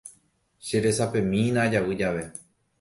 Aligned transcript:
Cheresapemína 0.69 1.59
ajavy 1.67 1.95
jave. 2.03 2.25